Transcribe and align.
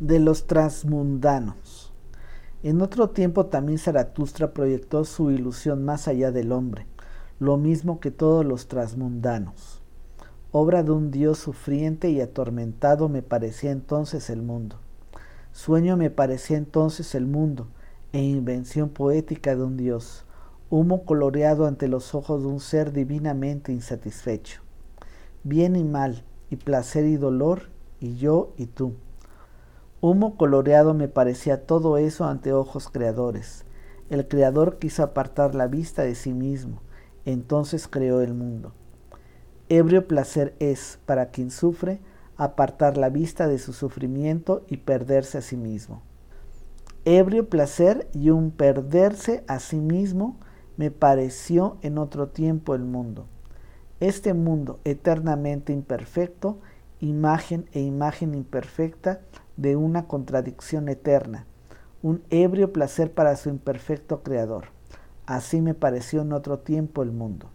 de 0.00 0.20
los 0.20 0.46
transmundanos. 0.46 1.92
En 2.62 2.82
otro 2.82 3.10
tiempo 3.10 3.46
también 3.46 3.78
Zaratustra 3.78 4.52
proyectó 4.52 5.04
su 5.04 5.30
ilusión 5.30 5.84
más 5.84 6.06
allá 6.06 6.30
del 6.30 6.52
hombre, 6.52 6.86
lo 7.40 7.56
mismo 7.56 7.98
que 7.98 8.10
todos 8.10 8.44
los 8.44 8.68
transmundanos. 8.68 9.82
Obra 10.52 10.82
de 10.82 10.92
un 10.92 11.10
Dios 11.10 11.38
sufriente 11.38 12.10
y 12.10 12.20
atormentado 12.20 13.08
me 13.08 13.22
parecía 13.22 13.70
entonces 13.70 14.30
el 14.30 14.42
mundo. 14.42 14.76
Sueño 15.52 15.96
me 15.96 16.10
parecía 16.10 16.56
entonces 16.56 17.14
el 17.14 17.26
mundo, 17.26 17.66
e 18.12 18.22
invención 18.22 18.88
poética 18.88 19.56
de 19.56 19.64
un 19.64 19.76
Dios, 19.76 20.24
humo 20.70 21.04
coloreado 21.04 21.66
ante 21.66 21.88
los 21.88 22.14
ojos 22.14 22.42
de 22.42 22.48
un 22.48 22.60
ser 22.60 22.92
divinamente 22.92 23.72
insatisfecho. 23.72 24.62
Bien 25.42 25.76
y 25.76 25.84
mal, 25.84 26.22
y 26.50 26.56
placer 26.56 27.04
y 27.04 27.16
dolor, 27.16 27.62
y 28.00 28.16
yo 28.16 28.52
y 28.56 28.66
tú. 28.66 28.94
Humo 30.00 30.36
coloreado 30.36 30.94
me 30.94 31.08
parecía 31.08 31.66
todo 31.66 31.98
eso 31.98 32.24
ante 32.24 32.52
ojos 32.52 32.88
creadores. 32.88 33.64
El 34.10 34.28
creador 34.28 34.78
quiso 34.78 35.02
apartar 35.02 35.56
la 35.56 35.66
vista 35.66 36.02
de 36.02 36.14
sí 36.14 36.32
mismo, 36.32 36.80
entonces 37.24 37.88
creó 37.88 38.20
el 38.20 38.32
mundo. 38.32 38.72
Ebrio 39.68 40.06
placer 40.06 40.54
es, 40.60 41.00
para 41.04 41.30
quien 41.30 41.50
sufre, 41.50 42.00
apartar 42.36 42.96
la 42.96 43.10
vista 43.10 43.48
de 43.48 43.58
su 43.58 43.72
sufrimiento 43.72 44.64
y 44.68 44.76
perderse 44.76 45.38
a 45.38 45.42
sí 45.42 45.56
mismo. 45.56 46.02
Ebrio 47.04 47.48
placer 47.48 48.08
y 48.14 48.30
un 48.30 48.52
perderse 48.52 49.42
a 49.48 49.58
sí 49.58 49.80
mismo 49.80 50.36
me 50.76 50.92
pareció 50.92 51.76
en 51.82 51.98
otro 51.98 52.28
tiempo 52.28 52.76
el 52.76 52.84
mundo. 52.84 53.26
Este 53.98 54.32
mundo 54.32 54.78
eternamente 54.84 55.72
imperfecto, 55.72 56.60
imagen 57.00 57.68
e 57.72 57.80
imagen 57.80 58.36
imperfecta 58.36 59.20
de 59.58 59.76
una 59.76 60.06
contradicción 60.06 60.88
eterna, 60.88 61.44
un 62.00 62.22
ebrio 62.30 62.72
placer 62.72 63.12
para 63.12 63.36
su 63.36 63.50
imperfecto 63.50 64.22
creador. 64.22 64.66
Así 65.26 65.60
me 65.60 65.74
pareció 65.74 66.22
en 66.22 66.32
otro 66.32 66.60
tiempo 66.60 67.02
el 67.02 67.10
mundo. 67.10 67.50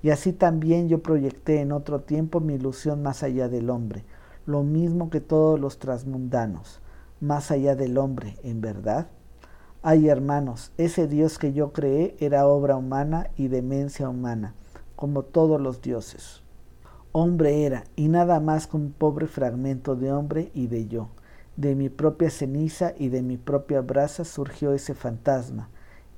Y 0.00 0.10
así 0.10 0.32
también 0.32 0.88
yo 0.88 1.02
proyecté 1.02 1.60
en 1.60 1.72
otro 1.72 2.00
tiempo 2.00 2.40
mi 2.40 2.54
ilusión 2.54 3.02
más 3.02 3.24
allá 3.24 3.48
del 3.48 3.68
hombre, 3.68 4.04
lo 4.46 4.62
mismo 4.62 5.10
que 5.10 5.20
todos 5.20 5.58
los 5.58 5.78
transmundanos, 5.78 6.80
más 7.20 7.50
allá 7.50 7.74
del 7.74 7.98
hombre, 7.98 8.36
en 8.44 8.60
verdad. 8.60 9.08
Ay 9.82 10.08
hermanos, 10.08 10.70
ese 10.78 11.08
Dios 11.08 11.38
que 11.38 11.52
yo 11.52 11.72
creé 11.72 12.16
era 12.20 12.46
obra 12.46 12.76
humana 12.76 13.30
y 13.36 13.48
demencia 13.48 14.08
humana, 14.08 14.54
como 14.94 15.24
todos 15.24 15.60
los 15.60 15.82
dioses. 15.82 16.42
Hombre 17.14 17.66
era, 17.66 17.84
y 17.94 18.08
nada 18.08 18.40
más 18.40 18.66
que 18.66 18.78
un 18.78 18.90
pobre 18.90 19.26
fragmento 19.26 19.96
de 19.96 20.10
hombre 20.12 20.50
y 20.54 20.66
de 20.66 20.88
yo. 20.88 21.10
De 21.56 21.74
mi 21.74 21.90
propia 21.90 22.30
ceniza 22.30 22.94
y 22.98 23.10
de 23.10 23.20
mi 23.20 23.36
propia 23.36 23.82
brasa 23.82 24.24
surgió 24.24 24.72
ese 24.72 24.94
fantasma, 24.94 25.68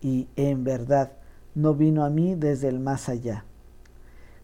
y, 0.00 0.28
en 0.37 0.62
verdad, 0.62 1.11
no 1.56 1.75
vino 1.75 2.05
a 2.05 2.11
mí 2.11 2.37
desde 2.37 2.69
el 2.69 2.78
más 2.78 3.09
allá. 3.09 3.45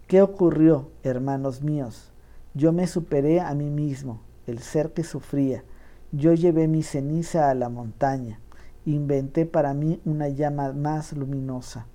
¿Qué 0.09 0.23
ocurrió, 0.23 0.91
hermanos 1.05 1.63
míos? 1.63 2.11
Yo 2.55 2.73
me 2.73 2.89
superé 2.89 3.41
a 3.41 3.55
mí 3.55 3.71
mismo, 3.71 4.21
el 4.49 4.59
ser 4.59 4.93
que 4.93 5.05
sufría. 5.05 5.63
Yo 6.11 6.35
llevé 6.35 6.67
mi 6.67 6.83
ceniza 6.83 7.49
a 7.49 7.55
la 7.55 7.69
montaña, 7.69 8.41
inventé 8.85 9.47
para 9.47 9.73
mí 9.73 10.01
una 10.05 10.29
llama 10.29 10.73
más 10.73 11.13
luminosa, 11.13 11.87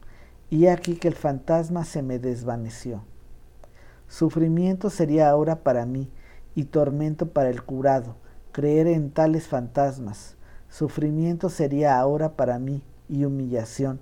y 0.49 0.67
aquí 0.67 0.95
que 0.95 1.09
el 1.09 1.16
fantasma 1.16 1.83
se 1.83 2.01
me 2.01 2.19
desvaneció. 2.19 3.03
Sufrimiento 4.07 4.89
sería 4.89 5.29
ahora 5.29 5.63
para 5.63 5.85
mí 5.85 6.09
y 6.55 6.66
tormento 6.66 7.29
para 7.29 7.49
el 7.49 7.63
curado, 7.63 8.16
creer 8.51 8.88
en 8.88 9.11
tales 9.11 9.47
fantasmas. 9.47 10.35
Sufrimiento 10.69 11.49
sería 11.49 11.99
ahora 11.99 12.33
para 12.33 12.59
mí 12.59 12.83
y 13.09 13.25
humillación. 13.25 13.99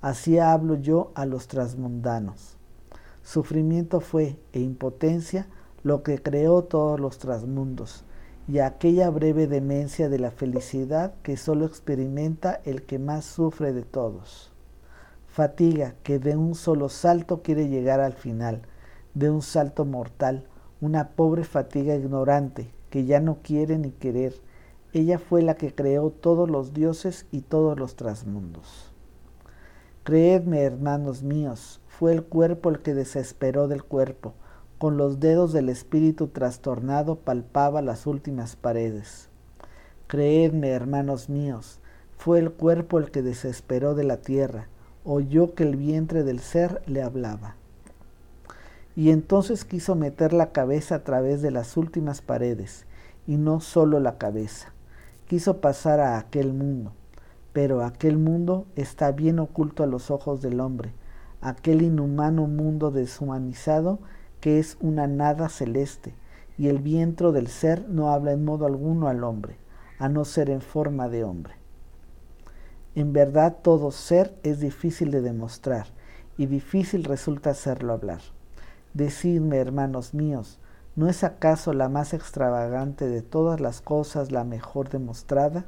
Así 0.00 0.38
hablo 0.38 0.76
yo 0.76 1.12
a 1.14 1.26
los 1.26 1.46
transmundanos. 1.46 2.56
Sufrimiento 3.22 4.00
fue 4.00 4.38
e 4.52 4.60
impotencia 4.60 5.46
lo 5.82 6.02
que 6.02 6.22
creó 6.22 6.64
todos 6.64 6.98
los 6.98 7.18
trasmundos 7.18 8.04
y 8.48 8.58
aquella 8.58 9.10
breve 9.10 9.46
demencia 9.46 10.08
de 10.08 10.18
la 10.18 10.30
felicidad 10.30 11.14
que 11.22 11.36
solo 11.36 11.66
experimenta 11.66 12.60
el 12.64 12.82
que 12.82 12.98
más 12.98 13.24
sufre 13.24 13.72
de 13.72 13.82
todos. 13.82 14.50
Fatiga 15.28 15.94
que 16.02 16.18
de 16.18 16.36
un 16.36 16.54
solo 16.54 16.88
salto 16.88 17.42
quiere 17.42 17.68
llegar 17.68 18.00
al 18.00 18.14
final, 18.14 18.62
de 19.14 19.30
un 19.30 19.42
salto 19.42 19.84
mortal, 19.84 20.46
una 20.80 21.10
pobre 21.10 21.44
fatiga 21.44 21.94
ignorante 21.96 22.70
que 22.90 23.04
ya 23.04 23.20
no 23.20 23.38
quiere 23.42 23.78
ni 23.78 23.90
querer. 23.90 24.34
Ella 24.92 25.18
fue 25.18 25.42
la 25.42 25.54
que 25.54 25.74
creó 25.74 26.10
todos 26.10 26.50
los 26.50 26.72
dioses 26.72 27.26
y 27.30 27.42
todos 27.42 27.78
los 27.78 27.96
trasmundos. 27.96 28.92
Creedme, 30.02 30.62
hermanos 30.62 31.22
míos, 31.22 31.80
fue 31.86 32.12
el 32.12 32.24
cuerpo 32.24 32.70
el 32.70 32.80
que 32.80 32.94
desesperó 32.94 33.68
del 33.68 33.84
cuerpo, 33.84 34.34
con 34.78 34.96
los 34.96 35.20
dedos 35.20 35.52
del 35.52 35.68
espíritu 35.68 36.28
trastornado 36.28 37.16
palpaba 37.16 37.82
las 37.82 38.06
últimas 38.06 38.56
paredes. 38.56 39.28
Creedme, 40.06 40.70
hermanos 40.70 41.28
míos, 41.28 41.80
fue 42.16 42.38
el 42.38 42.50
cuerpo 42.50 42.98
el 42.98 43.10
que 43.10 43.22
desesperó 43.22 43.94
de 43.94 44.04
la 44.04 44.16
tierra, 44.16 44.68
oyó 45.04 45.54
que 45.54 45.64
el 45.64 45.76
vientre 45.76 46.24
del 46.24 46.40
ser 46.40 46.82
le 46.86 47.02
hablaba 47.02 47.56
y 49.00 49.12
entonces 49.12 49.64
quiso 49.64 49.94
meter 49.94 50.34
la 50.34 50.52
cabeza 50.52 50.96
a 50.96 51.04
través 51.04 51.40
de 51.40 51.50
las 51.50 51.78
últimas 51.78 52.20
paredes, 52.20 52.84
y 53.26 53.38
no 53.38 53.60
solo 53.60 53.98
la 53.98 54.18
cabeza, 54.18 54.74
quiso 55.26 55.62
pasar 55.62 56.00
a 56.00 56.18
aquel 56.18 56.52
mundo, 56.52 56.92
pero 57.54 57.82
aquel 57.82 58.18
mundo 58.18 58.66
está 58.76 59.10
bien 59.12 59.38
oculto 59.38 59.82
a 59.82 59.86
los 59.86 60.10
ojos 60.10 60.42
del 60.42 60.60
hombre, 60.60 60.92
aquel 61.40 61.80
inhumano 61.80 62.46
mundo 62.46 62.90
deshumanizado 62.90 64.00
que 64.38 64.58
es 64.58 64.76
una 64.82 65.06
nada 65.06 65.48
celeste, 65.48 66.14
y 66.58 66.68
el 66.68 66.80
vientre 66.80 67.32
del 67.32 67.46
ser 67.46 67.88
no 67.88 68.12
habla 68.12 68.32
en 68.32 68.44
modo 68.44 68.66
alguno 68.66 69.08
al 69.08 69.24
hombre, 69.24 69.56
a 69.98 70.10
no 70.10 70.26
ser 70.26 70.50
en 70.50 70.60
forma 70.60 71.08
de 71.08 71.24
hombre. 71.24 71.54
En 72.94 73.14
verdad 73.14 73.56
todo 73.62 73.92
ser 73.92 74.38
es 74.42 74.60
difícil 74.60 75.10
de 75.10 75.22
demostrar, 75.22 75.86
y 76.36 76.44
difícil 76.44 77.04
resulta 77.04 77.48
hacerlo 77.48 77.94
hablar. 77.94 78.20
Decidme, 78.94 79.58
hermanos 79.58 80.14
míos, 80.14 80.58
¿no 80.96 81.08
es 81.08 81.22
acaso 81.22 81.72
la 81.72 81.88
más 81.88 82.12
extravagante 82.12 83.08
de 83.08 83.22
todas 83.22 83.60
las 83.60 83.80
cosas 83.80 84.32
la 84.32 84.42
mejor 84.42 84.88
demostrada? 84.88 85.66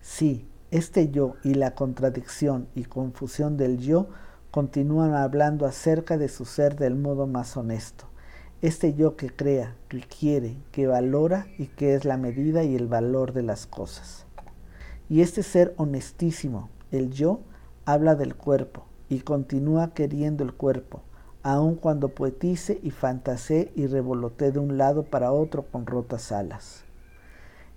Sí, 0.00 0.48
este 0.70 1.10
yo 1.10 1.34
y 1.44 1.54
la 1.54 1.74
contradicción 1.74 2.68
y 2.74 2.84
confusión 2.84 3.58
del 3.58 3.78
yo 3.78 4.08
continúan 4.50 5.14
hablando 5.14 5.66
acerca 5.66 6.16
de 6.16 6.28
su 6.28 6.46
ser 6.46 6.76
del 6.76 6.94
modo 6.94 7.26
más 7.26 7.56
honesto. 7.58 8.06
Este 8.62 8.94
yo 8.94 9.14
que 9.14 9.28
crea, 9.28 9.76
que 9.88 10.00
quiere, 10.00 10.56
que 10.72 10.86
valora 10.86 11.46
y 11.58 11.66
que 11.66 11.94
es 11.94 12.06
la 12.06 12.16
medida 12.16 12.64
y 12.64 12.74
el 12.74 12.86
valor 12.86 13.34
de 13.34 13.42
las 13.42 13.66
cosas. 13.66 14.26
Y 15.10 15.20
este 15.20 15.42
ser 15.42 15.74
honestísimo, 15.76 16.70
el 16.90 17.10
yo, 17.10 17.40
habla 17.84 18.14
del 18.14 18.34
cuerpo, 18.34 18.87
y 19.08 19.20
continúa 19.20 19.94
queriendo 19.94 20.44
el 20.44 20.52
cuerpo, 20.54 21.02
aun 21.42 21.76
cuando 21.76 22.08
poetice 22.08 22.78
y 22.82 22.90
fantasee 22.90 23.72
y 23.74 23.86
revolote 23.86 24.52
de 24.52 24.58
un 24.58 24.76
lado 24.76 25.04
para 25.04 25.32
otro 25.32 25.62
con 25.62 25.86
rotas 25.86 26.32
alas. 26.32 26.84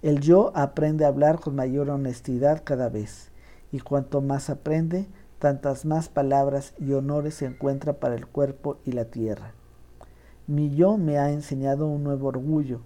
El 0.02 0.20
yo 0.20 0.52
aprende 0.56 1.06
a 1.06 1.10
hablar 1.10 1.40
con 1.40 1.56
mayor 1.56 1.90
honestidad 1.90 2.64
cada 2.64 2.90
vez, 2.90 3.30
y 3.72 3.80
cuanto 3.80 4.22
más 4.22 4.50
aprende, 4.50 5.08
tantas 5.40 5.86
más 5.86 6.10
palabras 6.10 6.74
y 6.80 6.94
honores 6.94 7.36
se 7.36 7.46
encuentra 7.46 7.94
para 7.94 8.16
el 8.16 8.28
cuerpo 8.28 8.78
y 8.86 8.92
la 8.92 9.06
tierra. 9.06 9.54
Mi 10.48 10.76
yo 10.76 10.98
me 10.98 11.18
ha 11.18 11.32
enseñado 11.32 11.88
un 11.88 12.04
nuevo 12.04 12.28
orgullo, 12.28 12.82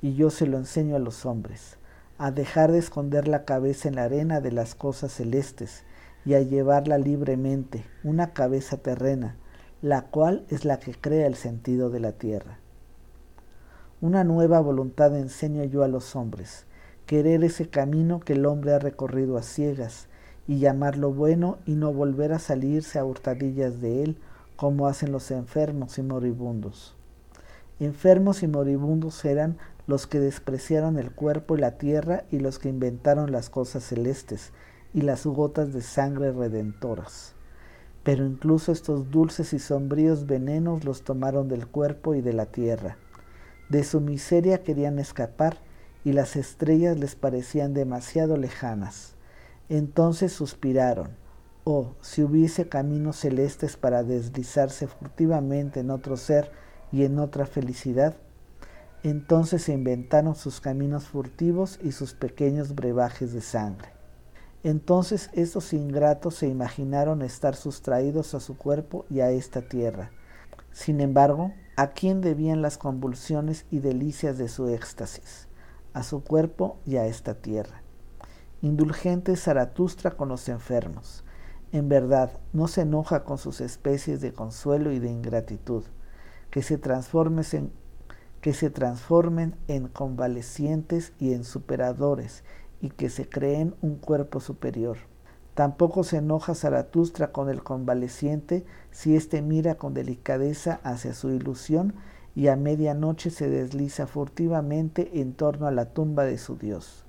y 0.00 0.14
yo 0.14 0.30
se 0.30 0.46
lo 0.46 0.56
enseño 0.56 0.96
a 0.96 1.00
los 1.00 1.26
hombres, 1.26 1.76
a 2.18 2.30
dejar 2.30 2.72
de 2.72 2.78
esconder 2.78 3.28
la 3.28 3.44
cabeza 3.44 3.88
en 3.88 3.96
la 3.96 4.04
arena 4.04 4.40
de 4.40 4.52
las 4.52 4.74
cosas 4.74 5.12
celestes, 5.12 5.84
y 6.24 6.34
a 6.34 6.40
llevarla 6.40 6.98
libremente, 6.98 7.84
una 8.04 8.32
cabeza 8.32 8.76
terrena, 8.76 9.36
la 9.82 10.02
cual 10.02 10.44
es 10.48 10.64
la 10.64 10.78
que 10.78 10.92
crea 10.92 11.26
el 11.26 11.34
sentido 11.34 11.90
de 11.90 12.00
la 12.00 12.12
tierra. 12.12 12.58
Una 14.00 14.24
nueva 14.24 14.60
voluntad 14.60 15.16
enseño 15.16 15.64
yo 15.64 15.82
a 15.82 15.88
los 15.88 16.16
hombres, 16.16 16.66
querer 17.06 17.44
ese 17.44 17.68
camino 17.68 18.20
que 18.20 18.34
el 18.34 18.46
hombre 18.46 18.72
ha 18.72 18.78
recorrido 18.78 19.36
a 19.36 19.42
ciegas, 19.42 20.08
y 20.46 20.58
llamarlo 20.58 21.12
bueno 21.12 21.58
y 21.64 21.76
no 21.76 21.92
volver 21.92 22.32
a 22.32 22.38
salirse 22.38 22.98
a 22.98 23.04
hurtadillas 23.04 23.80
de 23.80 24.02
él, 24.02 24.16
como 24.56 24.88
hacen 24.88 25.12
los 25.12 25.30
enfermos 25.30 25.98
y 25.98 26.02
moribundos. 26.02 26.96
Enfermos 27.78 28.42
y 28.42 28.48
moribundos 28.48 29.24
eran 29.24 29.58
los 29.86 30.06
que 30.06 30.20
despreciaron 30.20 30.98
el 30.98 31.12
cuerpo 31.12 31.56
y 31.56 31.60
la 31.60 31.78
tierra 31.78 32.24
y 32.30 32.40
los 32.40 32.58
que 32.58 32.68
inventaron 32.68 33.32
las 33.32 33.48
cosas 33.48 33.84
celestes, 33.84 34.52
y 34.92 35.02
las 35.02 35.26
gotas 35.26 35.72
de 35.72 35.82
sangre 35.82 36.32
redentoras. 36.32 37.34
Pero 38.02 38.24
incluso 38.24 38.72
estos 38.72 39.10
dulces 39.10 39.52
y 39.52 39.58
sombríos 39.58 40.26
venenos 40.26 40.84
los 40.84 41.02
tomaron 41.02 41.48
del 41.48 41.66
cuerpo 41.66 42.14
y 42.14 42.22
de 42.22 42.32
la 42.32 42.46
tierra. 42.46 42.96
De 43.68 43.84
su 43.84 44.00
miseria 44.00 44.62
querían 44.62 44.98
escapar 44.98 45.58
y 46.04 46.12
las 46.12 46.36
estrellas 46.36 46.98
les 46.98 47.14
parecían 47.14 47.74
demasiado 47.74 48.36
lejanas. 48.36 49.14
Entonces 49.68 50.32
suspiraron. 50.32 51.10
Oh, 51.64 51.94
si 52.00 52.22
hubiese 52.22 52.68
caminos 52.68 53.16
celestes 53.16 53.76
para 53.76 54.02
deslizarse 54.02 54.86
furtivamente 54.86 55.80
en 55.80 55.90
otro 55.90 56.16
ser 56.16 56.50
y 56.90 57.04
en 57.04 57.18
otra 57.18 57.46
felicidad. 57.46 58.16
Entonces 59.02 59.62
se 59.62 59.72
inventaron 59.72 60.34
sus 60.34 60.60
caminos 60.60 61.04
furtivos 61.04 61.78
y 61.82 61.92
sus 61.92 62.14
pequeños 62.14 62.74
brebajes 62.74 63.32
de 63.32 63.42
sangre. 63.42 63.99
Entonces 64.62 65.30
estos 65.32 65.72
ingratos 65.72 66.34
se 66.34 66.46
imaginaron 66.46 67.22
estar 67.22 67.56
sustraídos 67.56 68.34
a 68.34 68.40
su 68.40 68.58
cuerpo 68.58 69.06
y 69.08 69.20
a 69.20 69.30
esta 69.30 69.62
tierra. 69.62 70.10
Sin 70.70 71.00
embargo, 71.00 71.52
¿a 71.76 71.88
quién 71.88 72.20
debían 72.20 72.60
las 72.60 72.76
convulsiones 72.76 73.64
y 73.70 73.78
delicias 73.78 74.36
de 74.36 74.48
su 74.48 74.68
éxtasis? 74.68 75.48
A 75.94 76.02
su 76.02 76.22
cuerpo 76.22 76.78
y 76.84 76.96
a 76.96 77.06
esta 77.06 77.34
tierra. 77.34 77.82
Indulgente 78.60 79.34
Zaratustra 79.36 80.10
con 80.12 80.28
los 80.28 80.48
enfermos. 80.48 81.24
En 81.72 81.88
verdad, 81.88 82.30
no 82.52 82.68
se 82.68 82.82
enoja 82.82 83.24
con 83.24 83.38
sus 83.38 83.62
especies 83.62 84.20
de 84.20 84.32
consuelo 84.32 84.92
y 84.92 84.98
de 84.98 85.10
ingratitud. 85.10 85.84
Que 86.50 86.62
se 86.62 86.74
en, 87.52 87.72
que 88.40 88.52
se 88.52 88.70
transformen 88.70 89.56
en 89.68 89.88
convalecientes 89.88 91.12
y 91.18 91.32
en 91.32 91.44
superadores 91.44 92.44
y 92.80 92.90
que 92.90 93.10
se 93.10 93.28
creen 93.28 93.74
un 93.82 93.96
cuerpo 93.96 94.40
superior. 94.40 94.98
Tampoco 95.54 96.04
se 96.04 96.18
enoja 96.18 96.54
Zaratustra 96.54 97.32
con 97.32 97.48
el 97.48 97.62
convaleciente 97.62 98.64
si 98.90 99.16
éste 99.16 99.42
mira 99.42 99.74
con 99.74 99.94
delicadeza 99.94 100.80
hacia 100.84 101.12
su 101.12 101.30
ilusión 101.30 101.94
y 102.34 102.48
a 102.48 102.56
medianoche 102.56 103.30
se 103.30 103.50
desliza 103.50 104.06
furtivamente 104.06 105.20
en 105.20 105.34
torno 105.34 105.66
a 105.66 105.72
la 105.72 105.86
tumba 105.86 106.24
de 106.24 106.38
su 106.38 106.56
Dios. 106.56 107.04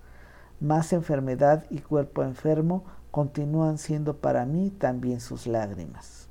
Más 0.59 0.94
enfermedad 0.94 1.65
y 1.69 1.79
cuerpo 1.79 2.23
enfermo 2.23 2.83
continúan 3.12 3.77
siendo 3.77 4.18
para 4.18 4.45
mí 4.45 4.71
también 4.71 5.19
sus 5.19 5.47
lágrimas. 5.47 6.31